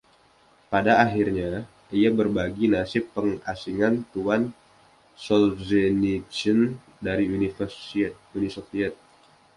Pada 0.73 0.93
akhirnya, 1.05 1.51
ia 1.99 2.09
berbagi 2.19 2.65
nasib 2.73 3.03
pengasingan 3.15 3.95
Tn. 4.11 4.41
Solzhenitsyn 5.25 6.59
dari 7.07 7.25
Uni 7.35 7.49
Soviet. 8.53 8.93